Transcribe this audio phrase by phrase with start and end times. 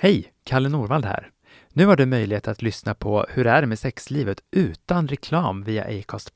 [0.00, 0.32] Hej!
[0.44, 1.30] Kalle Norvald här.
[1.72, 5.84] Nu har du möjlighet att lyssna på Hur är det med sexlivet utan reklam via
[5.84, 6.30] Acast+.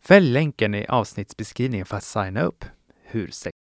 [0.00, 2.64] Fäll länken i avsnittsbeskrivningen för att signa upp.
[3.04, 3.52] Hur sex...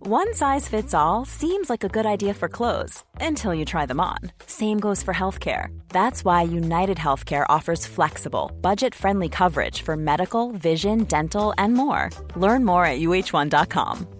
[0.00, 4.00] One size fits all seems like a good idea for clothes until you try them
[4.00, 4.30] on.
[4.46, 5.68] Same goes for healthcare.
[5.88, 12.08] That's why United Healthcare offers flexible, budget friendly coverage for medical, vision, dental, and more.
[12.36, 14.19] Learn more at uh1.com.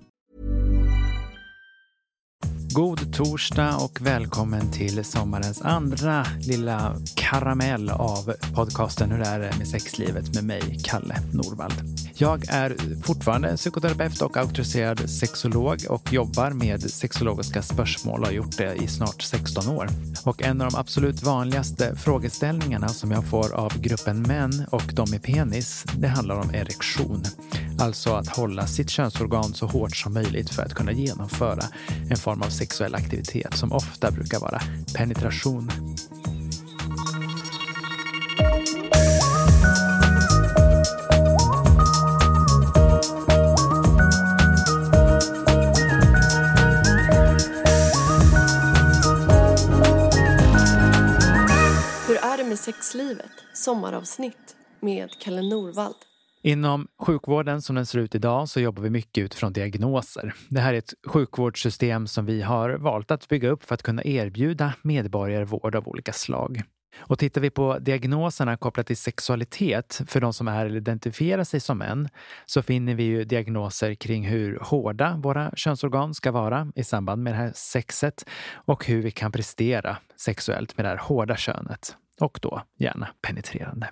[2.73, 9.67] God torsdag och välkommen till sommarens andra lilla karamell av podcasten Hur är det med
[9.67, 12.00] sexlivet med mig, Kalle Norvald.
[12.13, 18.57] Jag är fortfarande psykoterapeut och auktoriserad sexolog och jobbar med sexologiska spörsmål och har gjort
[18.57, 19.87] det i snart 16 år.
[20.23, 25.11] Och en av de absolut vanligaste frågeställningarna som jag får av gruppen män och de
[25.11, 27.23] med penis, det handlar om erektion.
[27.79, 31.63] Alltså att hålla sitt könsorgan så hårt som möjligt för att kunna genomföra
[32.09, 34.61] en form av sexuell aktivitet som ofta brukar vara
[34.95, 35.71] penetration.
[52.51, 53.31] Med sexlivet?
[53.53, 55.95] Sommaravsnitt med Kalle Norvald.
[56.43, 60.33] Inom sjukvården som den ser ut idag så jobbar vi mycket utifrån diagnoser.
[60.49, 64.03] Det här är ett sjukvårdssystem som vi har valt att bygga upp för att kunna
[64.03, 66.61] erbjuda medborgare vård av olika slag.
[66.97, 71.59] Och tittar vi på diagnoserna kopplat till sexualitet för de som är eller identifierar sig
[71.59, 72.09] som män
[72.45, 77.33] så finner vi ju diagnoser kring hur hårda våra könsorgan ska vara i samband med
[77.33, 82.39] det här sexet och hur vi kan prestera sexuellt med det här hårda könet och
[82.41, 83.89] då gärna penetrerande.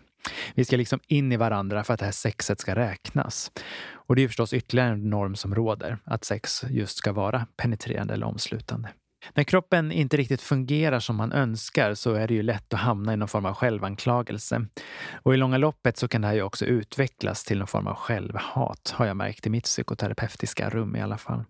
[0.55, 3.51] Vi ska liksom in i varandra för att det här sexet ska räknas.
[3.93, 8.13] Och det är förstås ytterligare en norm som råder, att sex just ska vara penetrerande
[8.13, 8.89] eller omslutande.
[9.33, 13.13] När kroppen inte riktigt fungerar som man önskar så är det ju lätt att hamna
[13.13, 14.65] i någon form av självanklagelse.
[15.13, 17.95] Och i långa loppet så kan det här ju också utvecklas till någon form av
[17.95, 21.43] självhat, har jag märkt i mitt psykoterapeutiska rum i alla fall.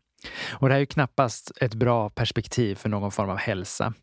[0.51, 3.93] Och det här är ju knappast ett bra perspektiv för någon form av hälsa.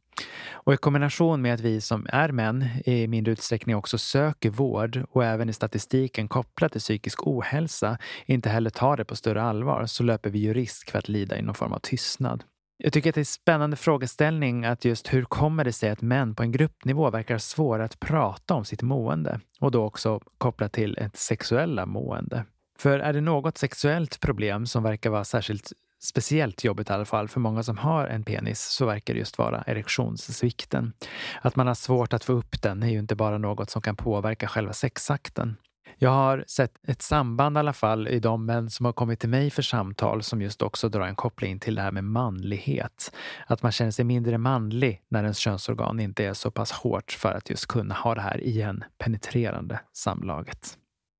[0.50, 5.04] Och i kombination med att vi som är män i mindre utsträckning också söker vård
[5.10, 9.86] och även i statistiken kopplat till psykisk ohälsa inte heller tar det på större allvar
[9.86, 12.44] så löper vi ju risk för att lida i någon form av tystnad.
[12.78, 16.02] Jag tycker att det är en spännande frågeställning att just hur kommer det sig att
[16.02, 20.72] män på en gruppnivå verkar svåra att prata om sitt mående och då också kopplat
[20.72, 22.44] till ett sexuella mående.
[22.78, 27.28] För är det något sexuellt problem som verkar vara särskilt speciellt jobbigt i alla fall
[27.28, 30.92] för många som har en penis så verkar det just vara erektionssvikten.
[31.40, 33.96] Att man har svårt att få upp den är ju inte bara något som kan
[33.96, 35.56] påverka själva sexakten.
[35.98, 39.28] Jag har sett ett samband i alla fall i de män som har kommit till
[39.28, 43.16] mig för samtal som just också drar en koppling till det här med manlighet.
[43.46, 47.32] Att man känner sig mindre manlig när ens könsorgan inte är så pass hårt för
[47.32, 50.78] att just kunna ha det här igen penetrerande samlaget.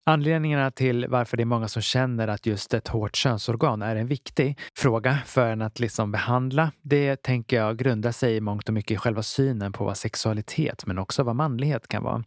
[0.08, 4.06] Anledningarna till varför det är många som känner att just ett hårt könsorgan är en
[4.06, 8.74] viktig fråga för en att liksom behandla, det tänker jag grundar sig i mångt och
[8.74, 12.24] mycket i själva synen på vad sexualitet men också vad manlighet kan vara.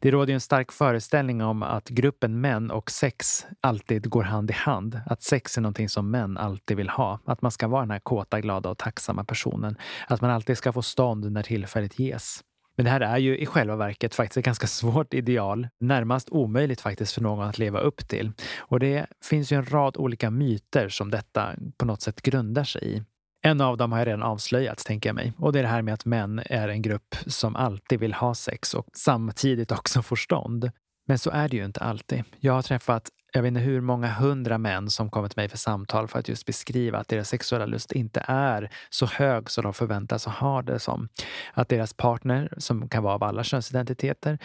[0.00, 4.50] Det råder ju en stark föreställning om att gruppen män och sex alltid går hand
[4.50, 5.00] i hand.
[5.06, 7.20] Att sex är någonting som män alltid vill ha.
[7.24, 9.76] Att man ska vara den här kåta, glada och tacksamma personen.
[10.08, 12.42] Att man alltid ska få stånd när tillfället ges.
[12.82, 15.68] Men det här är ju i själva verket faktiskt ett ganska svårt ideal.
[15.80, 18.32] Närmast omöjligt faktiskt för någon att leva upp till.
[18.58, 22.96] Och det finns ju en rad olika myter som detta på något sätt grundar sig
[22.96, 23.02] i.
[23.42, 25.32] En av dem har jag redan avslöjat, tänker jag mig.
[25.38, 28.34] Och det är det här med att män är en grupp som alltid vill ha
[28.34, 30.70] sex och samtidigt också får stånd.
[31.06, 32.24] Men så är det ju inte alltid.
[32.40, 35.58] Jag har träffat jag vet inte hur många hundra män som kommer till mig för
[35.58, 39.74] samtal för att just beskriva att deras sexuella lust inte är så hög som de
[39.74, 41.08] förväntas ha det som.
[41.52, 44.38] Att deras partner, som kan vara av alla könsidentiteter,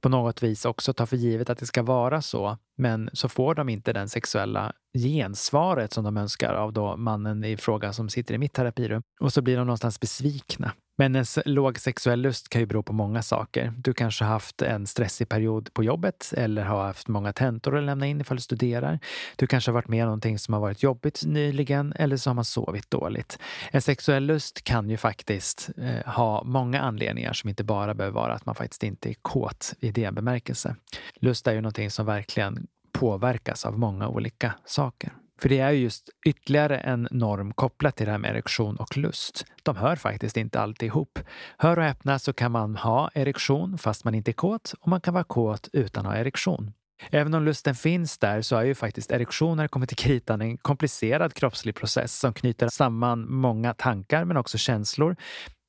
[0.00, 2.58] på något vis också tar för givet att det ska vara så.
[2.76, 7.56] Men så får de inte den sexuella gensvaret som de önskar av då mannen i
[7.56, 9.02] fråga som sitter i mitt terapirum.
[9.20, 10.72] Och så blir de någonstans besvikna.
[11.00, 13.72] Men en låg sexuell lust kan ju bero på många saker.
[13.76, 17.84] Du kanske har haft en stressig period på jobbet eller har haft många tentor att
[17.84, 18.98] lämna in ifall du studerar.
[19.36, 22.34] Du kanske har varit med om någonting som har varit jobbigt nyligen eller så har
[22.34, 23.38] man sovit dåligt.
[23.70, 28.34] En sexuell lust kan ju faktiskt eh, ha många anledningar som inte bara behöver vara
[28.34, 30.76] att man faktiskt inte är kåt i det bemärkelse.
[31.14, 35.12] Lust är ju någonting som verkligen påverkas av många olika saker.
[35.38, 39.44] För det är just ytterligare en norm kopplat till det här med erektion och lust.
[39.62, 41.18] De hör faktiskt inte alltid ihop.
[41.58, 45.00] Hör och häpna så kan man ha erektion fast man inte är kåt och man
[45.00, 46.72] kan vara kåt utan att ha erektion.
[47.10, 51.34] Även om lusten finns där så är ju faktiskt erektioner kommit till kritan en komplicerad
[51.34, 55.16] kroppslig process som knyter samman många tankar men också känslor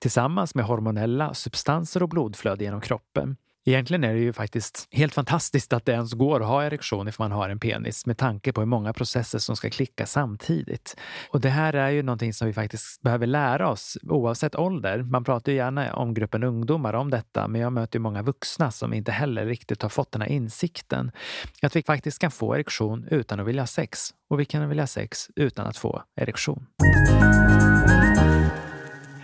[0.02, 3.38] tillsammans med hormonella substanser och blodflöde genom kroppen.
[3.66, 7.30] Egentligen är det ju faktiskt helt fantastiskt att det ens går att ha erektion ifall
[7.30, 10.96] man har en penis med tanke på hur många processer som ska klicka samtidigt.
[11.30, 15.04] Och det här är ju någonting som vi faktiskt behöver lära oss oavsett ålder.
[15.04, 18.72] Man pratar ju gärna om gruppen ungdomar om detta, men jag möter ju många vuxna
[18.72, 21.12] som inte heller riktigt har fått den här insikten.
[21.62, 24.84] Att vi faktiskt kan få erektion utan att vilja ha sex och vi kan vilja
[24.84, 26.66] ha sex utan att få erektion.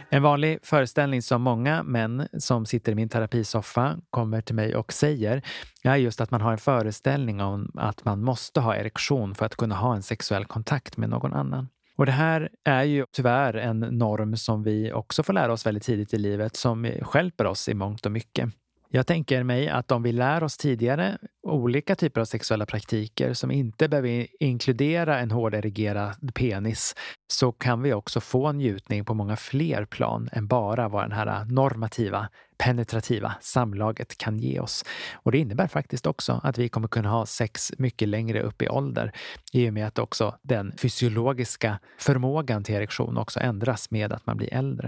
[0.10, 4.94] En vanlig föreställning som många män som sitter i min terapisoffa kommer till mig och
[4.94, 5.42] säger
[5.84, 9.56] är just att man har en föreställning om att man måste ha erektion för att
[9.56, 11.68] kunna ha en sexuell kontakt med någon annan.
[11.98, 15.84] Och det här är ju tyvärr en norm som vi också får lära oss väldigt
[15.84, 18.50] tidigt i livet som skälper oss i mångt och mycket.
[18.96, 23.52] Jag tänker mig att om vi lär oss tidigare olika typer av sexuella praktiker som
[23.52, 26.96] inte behöver inkludera en hårderigerad penis
[27.34, 31.46] så kan vi också få njutning på många fler plan än bara vad den här
[31.46, 34.86] normativa, penetrativa samlaget kan ge oss.
[35.14, 38.70] Och det innebär faktiskt också att vi kommer kunna ha sex mycket längre upp i
[38.70, 39.12] ålder
[39.54, 44.38] i och med att också den fysiologiska förmågan till erektion också ändras med att man
[44.38, 44.88] blir äldre.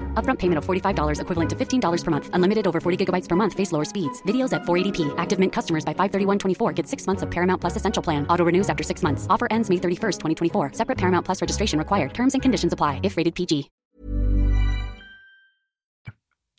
[0.13, 2.29] Upfront payment of $45 equivalent to $15 per month.
[2.33, 3.55] Unlimited over 40 gigabytes per month.
[3.55, 4.21] Face lower speeds.
[4.27, 5.11] Videos at 480p.
[5.17, 8.27] Active Mint customers by 531.24 get six months of Paramount Plus Essential Plan.
[8.27, 9.25] Auto renews after six months.
[9.27, 10.73] Offer ends May 31st, 2024.
[10.73, 12.13] Separate Paramount Plus registration required.
[12.13, 13.71] Terms and conditions apply if rated PG.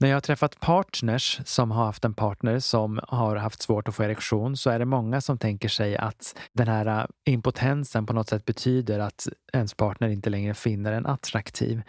[0.03, 3.95] När jag har träffat partners som har haft en partner som har haft svårt att
[3.95, 8.13] få erektion så är det många som tänker sig att den här äh, impotensen på
[8.13, 11.83] något sätt betyder att ens partner inte längre finner en attraktiv.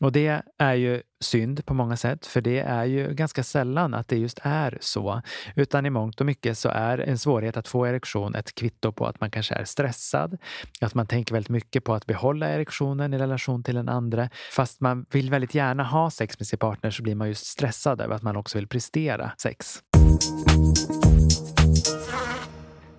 [0.00, 4.08] Och det är ju synd på många sätt, för det är ju ganska sällan att
[4.08, 5.22] det just är så.
[5.56, 9.06] Utan i mångt och mycket så är en svårighet att få erektion ett kvitto på
[9.06, 10.38] att man kanske är stressad,
[10.80, 14.28] att man tänker väldigt mycket på att behålla erektionen i relation till den andra.
[14.52, 18.00] Fast man vill väldigt gärna ha sex med sin partner så blir man just stressad
[18.00, 19.82] över att man också vill prestera sex.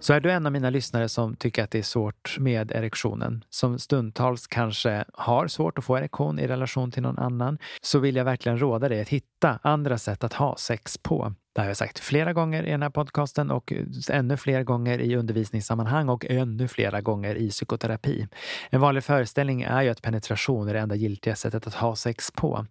[0.06, 3.44] Så är du en av mina lyssnare som tycker att det är svårt med erektionen,
[3.50, 8.16] som stundtals kanske har svårt att få erektion i relation till någon annan, så vill
[8.16, 11.34] jag verkligen råda dig att hitta andra sätt att ha sex på.
[11.56, 13.74] Det har jag sagt flera gånger i den här podcasten och
[14.10, 18.28] ännu fler gånger i undervisningssammanhang och ännu flera gånger i psykoterapi.
[18.70, 22.32] En vanlig föreställning är ju att penetration är det enda giltiga sättet att ha sex
[22.32, 22.66] på.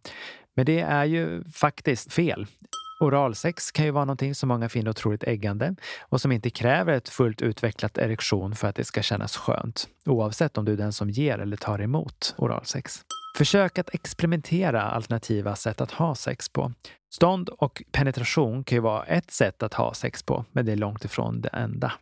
[0.57, 2.47] Men det är ju faktiskt fel.
[3.01, 5.75] Oralsex kan ju vara någonting som många finner otroligt äggande
[6.09, 9.89] och som inte kräver ett fullt utvecklat erektion för att det ska kännas skönt.
[10.07, 13.01] Oavsett om du är den som ger eller tar emot oralsex.
[13.39, 16.73] Försök att experimentera alternativa sätt att ha sex på.
[17.15, 20.77] Stånd och penetration kan ju vara ett sätt att ha sex på, men det är
[20.77, 21.93] långt ifrån det enda.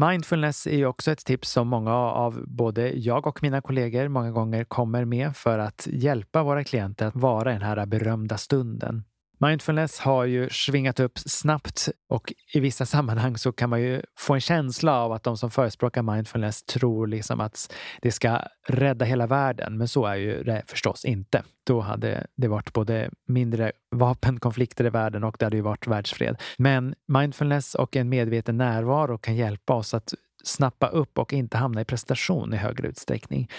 [0.00, 4.30] Mindfulness är ju också ett tips som många av både jag och mina kollegor många
[4.30, 9.04] gånger kommer med för att hjälpa våra klienter att vara i den här berömda stunden.
[9.40, 14.34] Mindfulness har ju svingat upp snabbt och i vissa sammanhang så kan man ju få
[14.34, 19.26] en känsla av att de som förespråkar mindfulness tror liksom att det ska rädda hela
[19.26, 19.78] världen.
[19.78, 21.42] Men så är ju det förstås inte.
[21.66, 26.36] Då hade det varit både mindre vapenkonflikter i världen och det hade ju varit världsfred.
[26.56, 30.14] Men mindfulness och en medveten närvaro kan hjälpa oss att
[30.44, 33.50] snappa upp och inte hamna i prestation i högre utsträckning.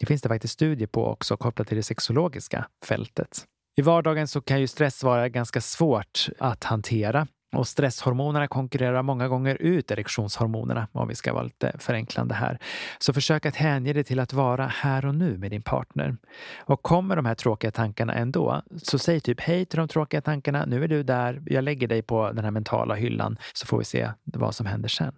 [0.00, 3.46] Det finns det faktiskt studier på också kopplat till det sexologiska fältet.
[3.78, 9.28] I vardagen så kan ju stress vara ganska svårt att hantera och stresshormonerna konkurrerar många
[9.28, 12.58] gånger ut erektionshormonerna, om vi ska vara lite förenklande här.
[12.98, 16.16] Så försök att hänge dig till att vara här och nu med din partner.
[16.58, 20.64] Och kommer de här tråkiga tankarna ändå, så säg typ hej till de tråkiga tankarna.
[20.66, 23.84] Nu är du där, jag lägger dig på den här mentala hyllan, så får vi
[23.84, 25.14] se vad som händer sen.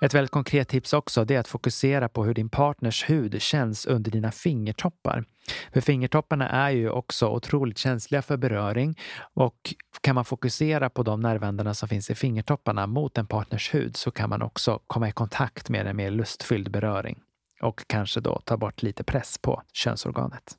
[0.00, 3.86] Ett väldigt konkret tips också det är att fokusera på hur din partners hud känns
[3.86, 5.24] under dina fingertoppar.
[5.72, 8.98] För fingertopparna är ju också otroligt känsliga för beröring
[9.34, 13.96] och kan man fokusera på de nervändarna som finns i fingertopparna mot en partners hud
[13.96, 17.18] så kan man också komma i kontakt med en mer lustfylld beröring
[17.62, 20.56] och kanske då ta bort lite press på könsorganet.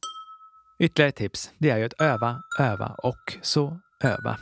[0.80, 4.38] Ytterligare ett tips, det är ju att öva, öva och så öva.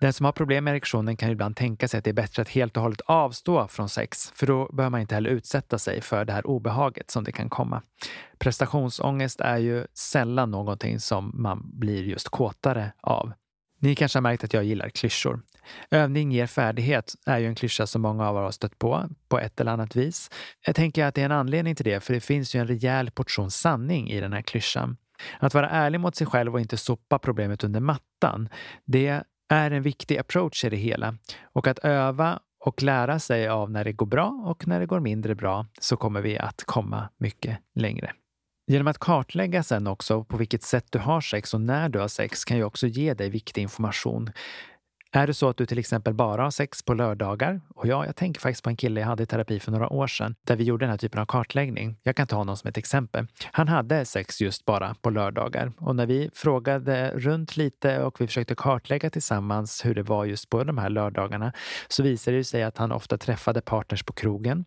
[0.00, 2.48] Den som har problem med erektionen kan ibland tänka sig att det är bättre att
[2.48, 6.24] helt och hållet avstå från sex, för då behöver man inte heller utsätta sig för
[6.24, 7.82] det här obehaget som det kan komma.
[8.38, 13.32] Prestationsångest är ju sällan någonting som man blir just kåtare av.
[13.78, 15.40] Ni kanske har märkt att jag gillar klyschor.
[15.90, 19.38] Övning ger färdighet är ju en klyscha som många av er har stött på, på
[19.38, 20.30] ett eller annat vis.
[20.66, 23.10] Jag tänker att det är en anledning till det, för det finns ju en rejäl
[23.10, 24.96] portion sanning i den här klyschan.
[25.38, 28.48] Att vara ärlig mot sig själv och inte sopa problemet under mattan,
[28.84, 31.14] det är en viktig approach i det hela.
[31.42, 35.00] Och att öva och lära sig av när det går bra och när det går
[35.00, 38.12] mindre bra så kommer vi att komma mycket längre.
[38.66, 42.08] Genom att kartlägga sen också på vilket sätt du har sex och när du har
[42.08, 44.30] sex kan ju också ge dig viktig information.
[45.16, 47.60] Är det så att du till exempel bara har sex på lördagar?
[47.74, 50.06] Och ja, jag tänker faktiskt på en kille jag hade i terapi för några år
[50.06, 51.96] sedan där vi gjorde den här typen av kartläggning.
[52.02, 53.26] Jag kan ta honom som ett exempel.
[53.52, 58.26] Han hade sex just bara på lördagar och när vi frågade runt lite och vi
[58.26, 61.52] försökte kartlägga tillsammans hur det var just på de här lördagarna
[61.88, 64.64] så visade det sig att han ofta träffade partners på krogen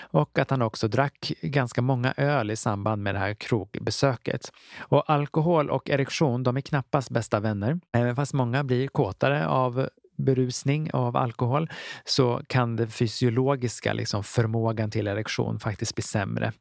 [0.00, 4.52] och att han också drack ganska många öl i samband med det här krogbesöket.
[4.78, 7.80] Och alkohol och erektion, de är knappast bästa vänner.
[7.92, 9.87] Även fast många blir kåtare av
[10.18, 11.70] berusning av alkohol
[12.04, 16.52] så kan den fysiologiska liksom, förmågan till erektion faktiskt bli sämre.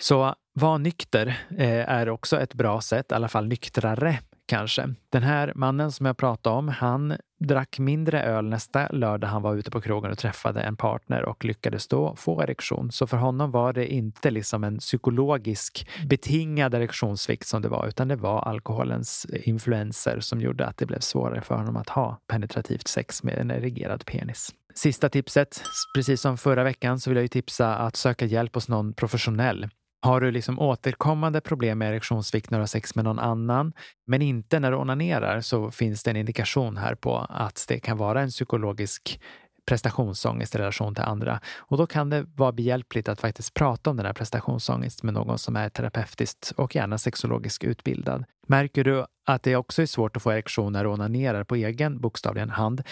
[0.00, 1.26] Så var nykter
[1.58, 4.94] eh, är också ett bra sätt, i alla fall nyktrare kanske.
[5.10, 9.54] Den här mannen som jag pratade om, han drack mindre öl nästa lördag han var
[9.54, 12.90] ute på krogen och träffade en partner och lyckades då få erektion.
[12.90, 18.08] Så för honom var det inte liksom en psykologisk betingad erektionssvikt som det var, utan
[18.08, 22.88] det var alkoholens influenser som gjorde att det blev svårare för honom att ha penetrativt
[22.88, 24.54] sex med en erigerad penis.
[24.74, 25.62] Sista tipset,
[25.94, 29.68] precis som förra veckan så vill jag ju tipsa att söka hjälp hos någon professionell.
[30.06, 33.72] Har du liksom återkommande problem med erektionssvikt när du har sex med någon annan,
[34.06, 37.96] men inte när du onanerar, så finns det en indikation här på att det kan
[37.96, 39.20] vara en psykologisk
[39.68, 41.40] prestationsångest i relation till andra.
[41.58, 45.38] Och då kan det vara behjälpligt att faktiskt prata om den här prestationsångest med någon
[45.38, 48.24] som är terapeutiskt och gärna sexologiskt utbildad.
[48.48, 52.00] Märker du att det också är svårt att få erektion när du onanerar på egen
[52.00, 52.82] bokstavligen hand,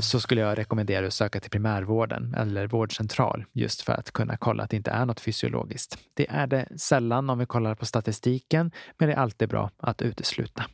[0.00, 4.62] så skulle jag rekommendera att söka till primärvården eller vårdcentral just för att kunna kolla
[4.62, 5.98] att det inte är något fysiologiskt.
[6.14, 10.02] Det är det sällan om vi kollar på statistiken, men det är alltid bra att
[10.02, 10.64] utesluta.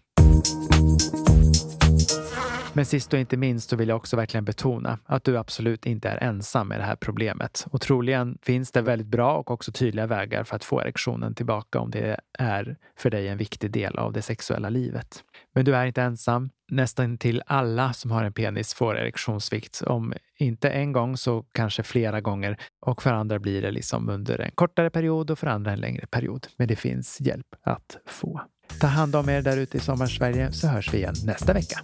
[2.77, 6.09] Men sist och inte minst så vill jag också verkligen betona att du absolut inte
[6.09, 7.67] är ensam med det här problemet.
[7.71, 11.81] Och troligen finns det väldigt bra och också tydliga vägar för att få erektionen tillbaka
[11.81, 15.25] om det är för dig en viktig del av det sexuella livet.
[15.55, 16.51] Men du är inte ensam.
[16.71, 19.83] Nästan till alla som har en penis får erektionssvikt.
[19.87, 22.57] Om inte en gång så kanske flera gånger.
[22.87, 26.07] Och för andra blir det liksom under en kortare period och för andra en längre
[26.07, 26.47] period.
[26.57, 28.41] Men det finns hjälp att få.
[28.81, 31.79] Ta hand om er där ute i Sommarsverige så hörs vi igen nästa vecka.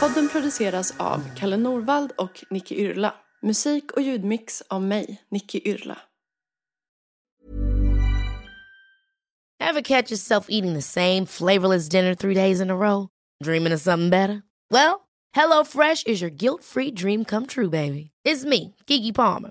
[0.00, 3.14] Podden produceras av Kalle Norvald och Nicky Yrla.
[3.42, 5.98] Musik och ljudmix av mig, Nicky Yrla.
[9.60, 13.08] Ever catch yourself eating the same flavorless dinner three days in a row?
[13.44, 14.42] Dreaming of something better?
[14.70, 18.10] Well, HelloFresh is your guilt-free dream come true, baby.
[18.24, 19.50] It's me, Kiki Palmer.